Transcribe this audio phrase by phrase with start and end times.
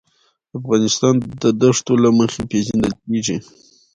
[0.59, 3.37] افغانستان د دښتو له مخې پېژندل کېږي.